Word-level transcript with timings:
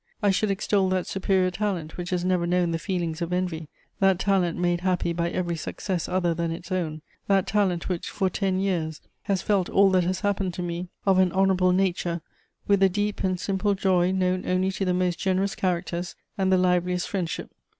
I 0.23 0.31
should 0.31 0.49
extol 0.49 0.89
that 0.89 1.05
superior 1.05 1.51
talent 1.51 1.95
which 1.95 2.09
has 2.09 2.25
never 2.25 2.47
known 2.47 2.71
the 2.71 2.79
feelings 2.79 3.21
of 3.21 3.31
envy, 3.31 3.69
that 3.99 4.17
talent 4.17 4.57
made 4.57 4.81
happy 4.81 5.13
by 5.13 5.29
every 5.29 5.55
success 5.55 6.09
other 6.09 6.33
than 6.33 6.49
its 6.49 6.71
own, 6.71 7.03
that 7.27 7.45
talent 7.45 7.87
which, 7.87 8.09
for 8.09 8.27
ten 8.27 8.59
years, 8.59 8.99
has 9.25 9.43
felt 9.43 9.69
all 9.69 9.91
that 9.91 10.05
has 10.05 10.21
happened 10.21 10.55
to 10.55 10.63
me 10.63 10.89
of 11.05 11.19
an 11.19 11.31
honourable 11.31 11.71
nature 11.71 12.21
with 12.65 12.79
the 12.79 12.89
deep 12.89 13.23
and 13.23 13.39
simple 13.39 13.75
joy 13.75 14.11
known 14.11 14.43
only 14.47 14.71
to 14.71 14.85
the 14.85 14.93
most 14.95 15.19
generous 15.19 15.53
characters 15.53 16.15
and 16.35 16.51
the 16.51 16.57
liveliest 16.57 17.07
friendship. 17.07 17.51